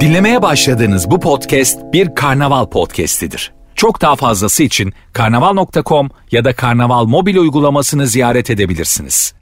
Dinlemeye 0.00 0.42
başladığınız 0.42 1.10
bu 1.10 1.20
podcast 1.20 1.78
bir 1.92 2.14
karnaval 2.14 2.66
podcastidir. 2.66 3.52
Çok 3.74 4.00
daha 4.02 4.16
fazlası 4.16 4.62
için 4.62 4.92
karnaval.com 5.12 6.10
ya 6.30 6.44
da 6.44 6.52
karnaval 6.52 7.04
mobil 7.04 7.36
uygulamasını 7.36 8.06
ziyaret 8.06 8.50
edebilirsiniz. 8.50 9.34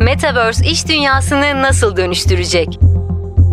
Metaverse 0.00 0.66
iş 0.66 0.88
dünyasını 0.88 1.62
nasıl 1.62 1.96
dönüştürecek? 1.96 2.78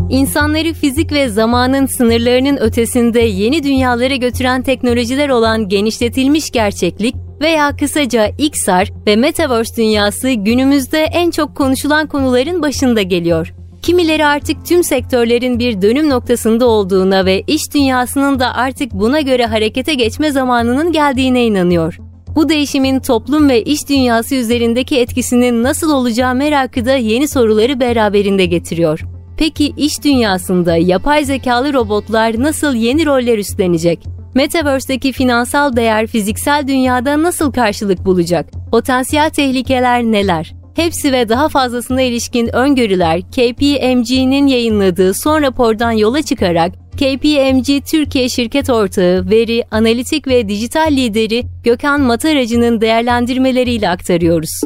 İnsanları 0.09 0.73
fizik 0.73 1.11
ve 1.11 1.29
zamanın 1.29 1.85
sınırlarının 1.85 2.57
ötesinde 2.57 3.19
yeni 3.19 3.63
dünyalara 3.63 4.15
götüren 4.15 4.61
teknolojiler 4.61 5.29
olan 5.29 5.69
genişletilmiş 5.69 6.51
gerçeklik 6.51 7.15
veya 7.41 7.75
kısaca 7.75 8.27
XR 8.37 8.91
ve 9.07 9.15
Metaverse 9.15 9.75
dünyası 9.75 10.31
günümüzde 10.31 11.03
en 11.03 11.31
çok 11.31 11.55
konuşulan 11.55 12.07
konuların 12.07 12.61
başında 12.61 13.01
geliyor. 13.01 13.53
Kimileri 13.85 14.25
artık 14.25 14.65
tüm 14.65 14.83
sektörlerin 14.83 15.59
bir 15.59 15.81
dönüm 15.81 16.09
noktasında 16.09 16.67
olduğuna 16.67 17.25
ve 17.25 17.43
iş 17.47 17.73
dünyasının 17.73 18.39
da 18.39 18.55
artık 18.55 18.91
buna 18.91 19.21
göre 19.21 19.45
harekete 19.45 19.93
geçme 19.93 20.31
zamanının 20.31 20.91
geldiğine 20.91 21.45
inanıyor. 21.45 21.97
Bu 22.35 22.49
değişimin 22.49 22.99
toplum 22.99 23.49
ve 23.49 23.63
iş 23.63 23.89
dünyası 23.89 24.35
üzerindeki 24.35 24.99
etkisinin 24.99 25.63
nasıl 25.63 25.91
olacağı 25.91 26.35
merakı 26.35 26.85
da 26.85 26.95
yeni 26.95 27.27
soruları 27.27 27.79
beraberinde 27.79 28.45
getiriyor. 28.45 28.99
Peki 29.37 29.73
iş 29.77 30.03
dünyasında 30.03 30.75
yapay 30.75 31.25
zekalı 31.25 31.73
robotlar 31.73 32.43
nasıl 32.43 32.75
yeni 32.75 33.05
roller 33.05 33.37
üstlenecek? 33.37 33.99
Metaverse'deki 34.35 35.11
finansal 35.11 35.75
değer 35.75 36.07
fiziksel 36.07 36.67
dünyada 36.67 37.23
nasıl 37.23 37.51
karşılık 37.51 38.05
bulacak? 38.05 38.49
Potansiyel 38.71 39.29
tehlikeler 39.29 40.03
neler? 40.03 40.54
Hepsi 40.75 41.11
ve 41.11 41.29
daha 41.29 41.49
fazlasına 41.49 42.01
ilişkin 42.01 42.55
öngörüler 42.55 43.21
KPMG'nin 43.21 44.47
yayınladığı 44.47 45.13
son 45.13 45.41
rapordan 45.41 45.91
yola 45.91 46.21
çıkarak 46.21 46.71
KPMG 46.93 47.85
Türkiye 47.91 48.29
şirket 48.29 48.69
ortağı, 48.69 49.29
veri, 49.29 49.63
analitik 49.71 50.27
ve 50.27 50.49
dijital 50.49 50.91
lideri 50.91 51.43
Gökhan 51.63 52.01
Mataracı'nın 52.01 52.81
değerlendirmeleriyle 52.81 53.89
aktarıyoruz. 53.89 54.61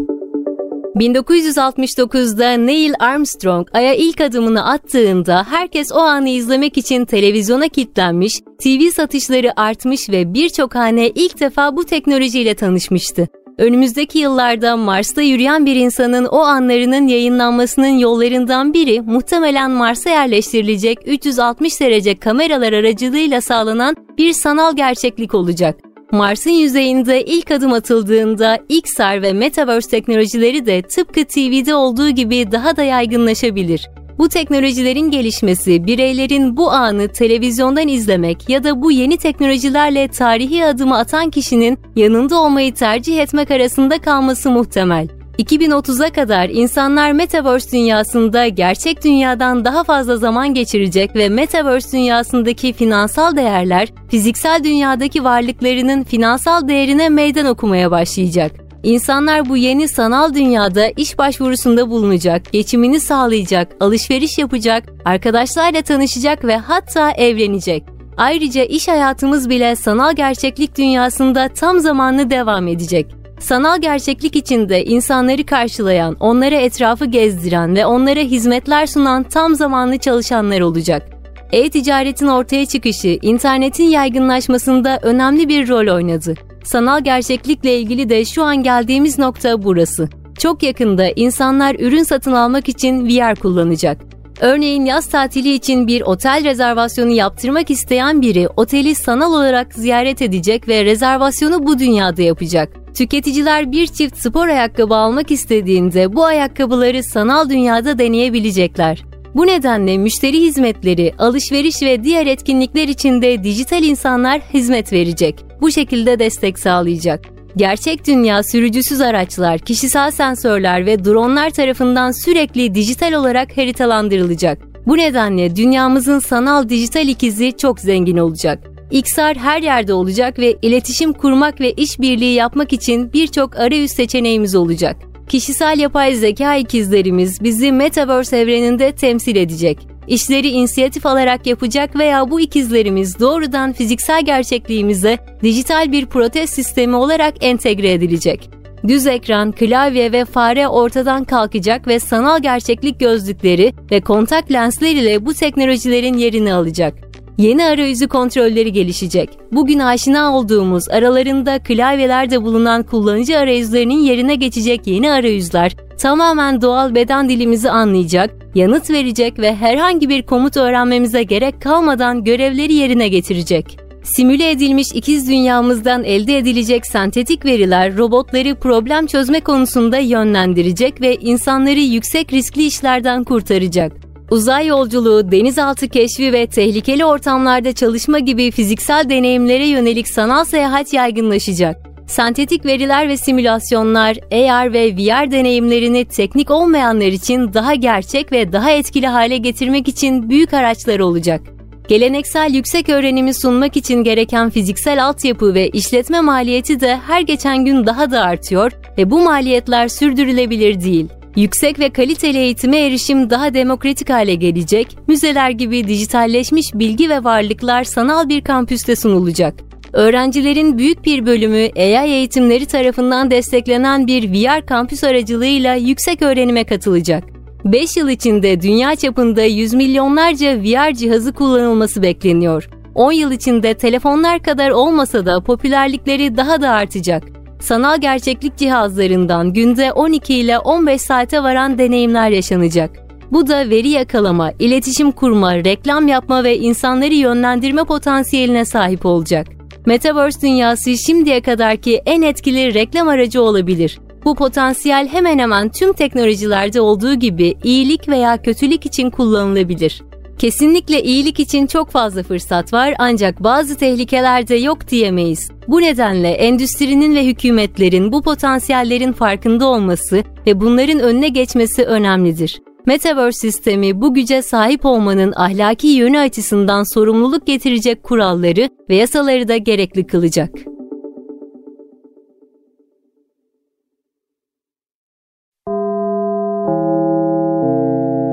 1969'da 0.95 2.51
Neil 2.51 2.93
Armstrong 2.99 3.67
Ay'a 3.73 3.93
ilk 3.93 4.21
adımını 4.21 4.65
attığında 4.71 5.45
herkes 5.49 5.91
o 5.91 5.99
anı 5.99 6.29
izlemek 6.29 6.77
için 6.77 7.05
televizyona 7.05 7.67
kilitlenmiş, 7.67 8.39
TV 8.63 8.91
satışları 8.95 9.59
artmış 9.59 10.09
ve 10.09 10.33
birçok 10.33 10.75
hane 10.75 11.09
ilk 11.09 11.39
defa 11.39 11.77
bu 11.77 11.83
teknolojiyle 11.83 12.55
tanışmıştı. 12.55 13.27
Önümüzdeki 13.59 14.19
yıllarda 14.19 14.77
Mars'ta 14.77 15.21
yürüyen 15.21 15.65
bir 15.65 15.75
insanın 15.75 16.25
o 16.25 16.39
anlarının 16.39 17.07
yayınlanmasının 17.07 17.97
yollarından 17.97 18.73
biri 18.73 19.01
muhtemelen 19.01 19.71
Mars'a 19.71 20.09
yerleştirilecek 20.09 20.99
360 21.05 21.81
derece 21.81 22.15
kameralar 22.15 22.73
aracılığıyla 22.73 23.41
sağlanan 23.41 23.95
bir 24.17 24.33
sanal 24.33 24.75
gerçeklik 24.75 25.35
olacak. 25.35 25.79
Mars'ın 26.11 26.49
yüzeyinde 26.49 27.25
ilk 27.25 27.51
adım 27.51 27.73
atıldığında 27.73 28.59
XR 28.69 29.21
ve 29.21 29.33
Metaverse 29.33 29.89
teknolojileri 29.89 30.65
de 30.65 30.81
tıpkı 30.81 31.25
TV'de 31.25 31.75
olduğu 31.75 32.09
gibi 32.09 32.51
daha 32.51 32.77
da 32.77 32.83
yaygınlaşabilir. 32.83 33.89
Bu 34.19 34.29
teknolojilerin 34.29 35.11
gelişmesi 35.11 35.85
bireylerin 35.85 36.57
bu 36.57 36.71
anı 36.71 37.07
televizyondan 37.07 37.87
izlemek 37.87 38.49
ya 38.49 38.63
da 38.63 38.81
bu 38.81 38.91
yeni 38.91 39.17
teknolojilerle 39.17 40.07
tarihi 40.07 40.65
adımı 40.65 40.97
atan 40.97 41.29
kişinin 41.29 41.79
yanında 41.95 42.39
olmayı 42.39 42.73
tercih 42.73 43.19
etmek 43.19 43.51
arasında 43.51 43.99
kalması 43.99 44.51
muhtemel. 44.51 45.07
2030'a 45.37 46.09
kadar 46.09 46.49
insanlar 46.49 47.11
Metaverse 47.11 47.71
dünyasında 47.71 48.47
gerçek 48.47 49.03
dünyadan 49.03 49.65
daha 49.65 49.83
fazla 49.83 50.17
zaman 50.17 50.53
geçirecek 50.53 51.15
ve 51.15 51.29
Metaverse 51.29 51.97
dünyasındaki 51.97 52.73
finansal 52.73 53.35
değerler 53.35 53.89
fiziksel 54.09 54.63
dünyadaki 54.63 55.23
varlıklarının 55.23 56.03
finansal 56.03 56.67
değerine 56.67 57.09
meydan 57.09 57.45
okumaya 57.45 57.91
başlayacak. 57.91 58.68
İnsanlar 58.83 59.49
bu 59.49 59.57
yeni 59.57 59.87
sanal 59.87 60.33
dünyada 60.33 60.87
iş 60.87 61.17
başvurusunda 61.17 61.89
bulunacak, 61.89 62.51
geçimini 62.51 62.99
sağlayacak, 62.99 63.75
alışveriş 63.79 64.37
yapacak, 64.37 64.83
arkadaşlarla 65.05 65.81
tanışacak 65.81 66.45
ve 66.45 66.57
hatta 66.57 67.11
evlenecek. 67.11 67.83
Ayrıca 68.17 68.63
iş 68.63 68.87
hayatımız 68.87 69.49
bile 69.49 69.75
sanal 69.75 70.15
gerçeklik 70.15 70.77
dünyasında 70.77 71.47
tam 71.47 71.79
zamanlı 71.79 72.29
devam 72.29 72.67
edecek. 72.67 73.05
Sanal 73.39 73.81
gerçeklik 73.81 74.35
içinde 74.35 74.85
insanları 74.85 75.45
karşılayan, 75.45 76.17
onlara 76.19 76.55
etrafı 76.55 77.05
gezdiren 77.05 77.75
ve 77.75 77.85
onlara 77.85 78.19
hizmetler 78.19 78.87
sunan 78.87 79.23
tam 79.23 79.55
zamanlı 79.55 79.97
çalışanlar 79.97 80.61
olacak. 80.61 81.09
E-ticaretin 81.51 82.27
ortaya 82.27 82.65
çıkışı, 82.65 83.19
internetin 83.21 83.83
yaygınlaşmasında 83.89 84.99
önemli 85.01 85.47
bir 85.47 85.67
rol 85.67 85.95
oynadı. 85.95 86.35
Sanal 86.71 87.03
gerçeklikle 87.03 87.79
ilgili 87.79 88.09
de 88.09 88.25
şu 88.25 88.43
an 88.43 88.63
geldiğimiz 88.63 89.19
nokta 89.19 89.63
burası. 89.63 90.09
Çok 90.39 90.63
yakında 90.63 91.09
insanlar 91.15 91.75
ürün 91.79 92.03
satın 92.03 92.31
almak 92.31 92.69
için 92.69 93.07
VR 93.07 93.35
kullanacak. 93.35 94.01
Örneğin 94.41 94.85
yaz 94.85 95.07
tatili 95.07 95.53
için 95.53 95.87
bir 95.87 96.01
otel 96.01 96.43
rezervasyonu 96.43 97.11
yaptırmak 97.11 97.71
isteyen 97.71 98.21
biri 98.21 98.47
oteli 98.47 98.95
sanal 98.95 99.33
olarak 99.33 99.73
ziyaret 99.73 100.21
edecek 100.21 100.67
ve 100.67 100.85
rezervasyonu 100.85 101.67
bu 101.67 101.79
dünyada 101.79 102.21
yapacak. 102.21 102.95
Tüketiciler 102.95 103.71
bir 103.71 103.87
çift 103.87 104.17
spor 104.17 104.47
ayakkabı 104.47 104.95
almak 104.95 105.31
istediğinde 105.31 106.15
bu 106.15 106.25
ayakkabıları 106.25 107.03
sanal 107.03 107.49
dünyada 107.49 107.99
deneyebilecekler. 107.99 109.08
Bu 109.35 109.47
nedenle 109.47 109.97
müşteri 109.97 110.41
hizmetleri, 110.41 111.13
alışveriş 111.17 111.81
ve 111.81 112.03
diğer 112.03 112.27
etkinlikler 112.27 112.87
için 112.87 113.21
de 113.21 113.43
dijital 113.43 113.83
insanlar 113.83 114.41
hizmet 114.53 114.93
verecek. 114.93 115.35
Bu 115.61 115.71
şekilde 115.71 116.19
destek 116.19 116.59
sağlayacak. 116.59 117.25
Gerçek 117.55 118.07
dünya 118.07 118.43
sürücüsüz 118.43 119.01
araçlar, 119.01 119.59
kişisel 119.59 120.11
sensörler 120.11 120.85
ve 120.85 121.05
dronlar 121.05 121.49
tarafından 121.49 122.11
sürekli 122.25 122.75
dijital 122.75 123.13
olarak 123.13 123.57
haritalandırılacak. 123.57 124.57
Bu 124.87 124.97
nedenle 124.97 125.55
dünyamızın 125.55 126.19
sanal 126.19 126.69
dijital 126.69 127.07
ikizi 127.07 127.57
çok 127.57 127.79
zengin 127.79 128.17
olacak. 128.17 128.59
XR 128.91 129.35
her 129.35 129.61
yerde 129.61 129.93
olacak 129.93 130.39
ve 130.39 130.55
iletişim 130.61 131.13
kurmak 131.13 131.61
ve 131.61 131.71
işbirliği 131.71 132.33
yapmak 132.33 132.73
için 132.73 133.13
birçok 133.13 133.59
arayüz 133.59 133.91
seçeneğimiz 133.91 134.55
olacak. 134.55 135.08
Kişisel 135.29 135.79
yapay 135.79 136.15
zeka 136.15 136.55
ikizlerimiz 136.55 137.43
bizi 137.43 137.71
Metaverse 137.71 138.37
evreninde 138.37 138.91
temsil 138.91 139.35
edecek. 139.35 139.77
İşleri 140.07 140.47
inisiyatif 140.47 141.05
alarak 141.05 141.47
yapacak 141.47 141.95
veya 141.95 142.31
bu 142.31 142.41
ikizlerimiz 142.41 143.19
doğrudan 143.19 143.73
fiziksel 143.73 144.25
gerçekliğimize 144.25 145.17
dijital 145.43 145.91
bir 145.91 146.05
protez 146.05 146.49
sistemi 146.49 146.95
olarak 146.95 147.33
entegre 147.41 147.93
edilecek. 147.93 148.49
Düz 148.87 149.07
ekran, 149.07 149.51
klavye 149.51 150.11
ve 150.11 150.25
fare 150.25 150.67
ortadan 150.67 151.23
kalkacak 151.23 151.87
ve 151.87 151.99
sanal 151.99 152.41
gerçeklik 152.41 152.99
gözlükleri 152.99 153.73
ve 153.91 154.01
kontak 154.01 154.51
lensler 154.51 154.95
ile 154.95 155.25
bu 155.25 155.33
teknolojilerin 155.33 156.17
yerini 156.17 156.53
alacak. 156.53 157.08
Yeni 157.39 157.65
arayüzü 157.65 158.07
kontrolleri 158.07 158.71
gelişecek. 158.73 159.29
Bugün 159.51 159.79
aşina 159.79 160.35
olduğumuz 160.37 160.89
aralarında 160.89 161.59
klavyelerde 161.59 162.43
bulunan 162.43 162.83
kullanıcı 162.83 163.37
arayüzlerinin 163.37 163.99
yerine 163.99 164.35
geçecek 164.35 164.87
yeni 164.87 165.11
arayüzler 165.11 165.75
tamamen 165.97 166.61
doğal 166.61 166.95
beden 166.95 167.29
dilimizi 167.29 167.69
anlayacak, 167.69 168.35
yanıt 168.55 168.89
verecek 168.89 169.39
ve 169.39 169.55
herhangi 169.55 170.09
bir 170.09 170.21
komut 170.23 170.57
öğrenmemize 170.57 171.23
gerek 171.23 171.61
kalmadan 171.61 172.23
görevleri 172.23 172.73
yerine 172.73 173.07
getirecek. 173.07 173.79
Simüle 174.03 174.51
edilmiş 174.51 174.87
ikiz 174.93 175.29
dünyamızdan 175.29 176.03
elde 176.03 176.37
edilecek 176.37 176.85
sentetik 176.87 177.45
veriler 177.45 177.97
robotları 177.97 178.55
problem 178.55 179.07
çözme 179.07 179.39
konusunda 179.39 179.97
yönlendirecek 179.97 181.01
ve 181.01 181.15
insanları 181.15 181.79
yüksek 181.79 182.33
riskli 182.33 182.65
işlerden 182.65 183.23
kurtaracak. 183.23 184.08
Uzay 184.31 184.67
yolculuğu, 184.67 185.31
denizaltı 185.31 185.87
keşfi 185.89 186.33
ve 186.33 186.47
tehlikeli 186.47 187.05
ortamlarda 187.05 187.73
çalışma 187.73 188.19
gibi 188.19 188.51
fiziksel 188.51 189.09
deneyimlere 189.09 189.67
yönelik 189.67 190.07
sanal 190.07 190.45
seyahat 190.45 190.93
yaygınlaşacak. 190.93 191.89
Sentetik 192.07 192.65
veriler 192.65 193.09
ve 193.09 193.17
simülasyonlar, 193.17 194.17
AR 194.31 194.73
ve 194.73 194.95
VR 194.97 195.31
deneyimlerini 195.31 196.05
teknik 196.05 196.51
olmayanlar 196.51 197.07
için 197.07 197.53
daha 197.53 197.73
gerçek 197.73 198.31
ve 198.31 198.53
daha 198.53 198.71
etkili 198.71 199.07
hale 199.07 199.37
getirmek 199.37 199.87
için 199.87 200.29
büyük 200.29 200.53
araçlar 200.53 200.99
olacak. 200.99 201.41
Geleneksel 201.87 202.53
yüksek 202.53 202.89
öğrenimi 202.89 203.33
sunmak 203.33 203.77
için 203.77 204.03
gereken 204.03 204.49
fiziksel 204.49 205.05
altyapı 205.05 205.53
ve 205.53 205.69
işletme 205.69 206.21
maliyeti 206.21 206.79
de 206.79 206.97
her 207.07 207.21
geçen 207.21 207.65
gün 207.65 207.85
daha 207.85 208.11
da 208.11 208.21
artıyor 208.21 208.71
ve 208.97 209.11
bu 209.11 209.19
maliyetler 209.19 209.87
sürdürülebilir 209.87 210.81
değil. 210.81 211.07
Yüksek 211.39 211.79
ve 211.79 211.89
kaliteli 211.89 212.37
eğitime 212.37 212.79
erişim 212.79 213.29
daha 213.29 213.53
demokratik 213.53 214.09
hale 214.09 214.35
gelecek, 214.35 214.97
müzeler 215.07 215.49
gibi 215.49 215.87
dijitalleşmiş 215.87 216.73
bilgi 216.73 217.09
ve 217.09 217.23
varlıklar 217.23 217.83
sanal 217.83 218.29
bir 218.29 218.41
kampüste 218.41 218.95
sunulacak. 218.95 219.53
Öğrencilerin 219.93 220.77
büyük 220.77 221.05
bir 221.05 221.25
bölümü 221.25 221.69
AI 221.75 222.09
eğitimleri 222.09 222.65
tarafından 222.65 223.31
desteklenen 223.31 224.07
bir 224.07 224.33
VR 224.33 224.65
kampüs 224.65 225.03
aracılığıyla 225.03 225.75
yüksek 225.75 226.21
öğrenime 226.21 226.63
katılacak. 226.63 227.23
5 227.65 227.97
yıl 227.97 228.09
içinde 228.09 228.61
dünya 228.61 228.95
çapında 228.95 229.43
yüz 229.43 229.73
milyonlarca 229.73 230.63
VR 230.63 230.93
cihazı 230.93 231.33
kullanılması 231.33 232.01
bekleniyor. 232.01 232.69
10 232.95 233.11
yıl 233.11 233.31
içinde 233.31 233.73
telefonlar 233.73 234.43
kadar 234.43 234.69
olmasa 234.69 235.25
da 235.25 235.43
popülerlikleri 235.43 236.37
daha 236.37 236.61
da 236.61 236.69
artacak. 236.69 237.38
Sanal 237.59 238.01
gerçeklik 238.01 238.57
cihazlarından 238.57 239.53
günde 239.53 239.91
12 239.91 240.33
ile 240.33 240.59
15 240.59 241.01
saate 241.01 241.43
varan 241.43 241.77
deneyimler 241.77 242.29
yaşanacak. 242.29 242.91
Bu 243.31 243.47
da 243.47 243.69
veri 243.69 243.89
yakalama, 243.89 244.51
iletişim 244.59 245.11
kurma, 245.11 245.55
reklam 245.55 246.07
yapma 246.07 246.43
ve 246.43 246.57
insanları 246.57 247.13
yönlendirme 247.13 247.83
potansiyeline 247.83 248.65
sahip 248.65 249.05
olacak. 249.05 249.47
Metaverse 249.85 250.41
dünyası 250.41 250.97
şimdiye 250.97 251.41
kadarki 251.41 252.01
en 252.05 252.21
etkili 252.21 252.73
reklam 252.73 253.07
aracı 253.07 253.41
olabilir. 253.41 253.99
Bu 254.25 254.35
potansiyel 254.35 255.07
hemen 255.07 255.39
hemen 255.39 255.69
tüm 255.69 255.93
teknolojilerde 255.93 256.81
olduğu 256.81 257.13
gibi 257.13 257.55
iyilik 257.63 258.09
veya 258.09 258.41
kötülük 258.41 258.85
için 258.85 259.09
kullanılabilir. 259.09 260.01
Kesinlikle 260.39 261.03
iyilik 261.03 261.39
için 261.39 261.67
çok 261.67 261.89
fazla 261.89 262.23
fırsat 262.23 262.73
var 262.73 262.93
ancak 262.99 263.43
bazı 263.43 263.77
tehlikeler 263.77 264.47
de 264.47 264.55
yok 264.55 264.87
diyemeyiz. 264.87 265.51
Bu 265.67 265.81
nedenle 265.81 266.29
endüstrinin 266.29 267.15
ve 267.15 267.25
hükümetlerin 267.25 268.11
bu 268.11 268.21
potansiyellerin 268.21 269.13
farkında 269.13 269.67
olması 269.67 270.23
ve 270.47 270.61
bunların 270.61 270.99
önüne 270.99 271.29
geçmesi 271.29 271.85
önemlidir. 271.85 272.61
Metaverse 272.85 273.39
sistemi 273.39 274.01
bu 274.01 274.13
güce 274.13 274.41
sahip 274.41 274.85
olmanın 274.85 275.33
ahlaki 275.35 275.87
yönü 275.87 276.19
açısından 276.19 276.93
sorumluluk 276.93 277.47
getirecek 277.47 278.03
kuralları 278.03 278.69
ve 278.89 278.95
yasaları 278.95 279.47
da 279.47 279.57
gerekli 279.57 280.07
kılacak. 280.07 280.49